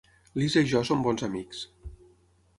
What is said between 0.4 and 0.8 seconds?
Lisa i